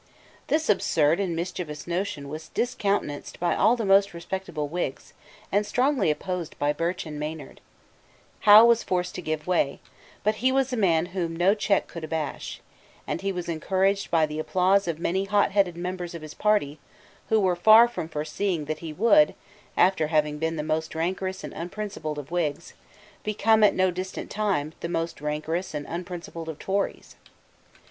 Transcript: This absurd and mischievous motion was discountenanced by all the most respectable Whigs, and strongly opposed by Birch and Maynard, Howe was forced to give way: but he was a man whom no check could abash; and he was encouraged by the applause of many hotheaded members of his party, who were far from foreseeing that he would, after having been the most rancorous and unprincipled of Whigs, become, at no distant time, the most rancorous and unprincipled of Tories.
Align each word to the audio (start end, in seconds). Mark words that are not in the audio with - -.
This 0.47 0.67
absurd 0.67 1.19
and 1.19 1.35
mischievous 1.35 1.85
motion 1.85 2.27
was 2.27 2.47
discountenanced 2.49 3.39
by 3.39 3.53
all 3.55 3.75
the 3.75 3.85
most 3.85 4.15
respectable 4.15 4.67
Whigs, 4.67 5.13
and 5.51 5.63
strongly 5.63 6.09
opposed 6.09 6.57
by 6.57 6.73
Birch 6.73 7.05
and 7.05 7.19
Maynard, 7.19 7.61
Howe 8.39 8.65
was 8.65 8.81
forced 8.81 9.13
to 9.13 9.21
give 9.21 9.45
way: 9.45 9.79
but 10.23 10.37
he 10.37 10.51
was 10.51 10.73
a 10.73 10.75
man 10.75 11.05
whom 11.13 11.35
no 11.35 11.53
check 11.53 11.85
could 11.87 12.03
abash; 12.03 12.61
and 13.05 13.21
he 13.21 13.31
was 13.31 13.47
encouraged 13.47 14.09
by 14.09 14.25
the 14.25 14.39
applause 14.39 14.87
of 14.87 14.97
many 14.97 15.25
hotheaded 15.25 15.77
members 15.77 16.15
of 16.15 16.23
his 16.23 16.33
party, 16.33 16.79
who 17.29 17.39
were 17.39 17.55
far 17.55 17.87
from 17.87 18.09
foreseeing 18.09 18.65
that 18.65 18.79
he 18.79 18.91
would, 18.91 19.35
after 19.77 20.07
having 20.07 20.39
been 20.39 20.55
the 20.55 20.63
most 20.63 20.95
rancorous 20.95 21.43
and 21.43 21.53
unprincipled 21.53 22.17
of 22.17 22.31
Whigs, 22.31 22.73
become, 23.23 23.63
at 23.63 23.75
no 23.75 23.91
distant 23.91 24.31
time, 24.31 24.73
the 24.79 24.89
most 24.89 25.21
rancorous 25.21 25.75
and 25.75 25.85
unprincipled 25.85 26.49
of 26.49 26.57
Tories. 26.57 27.17